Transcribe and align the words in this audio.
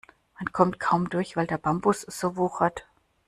Man 0.39 0.51
kommt 0.51 0.79
kaum 0.79 1.11
durch, 1.11 1.35
weil 1.37 1.45
der 1.45 1.59
Bambus 1.59 2.01
so 2.01 2.35
wuchert. 2.35 2.87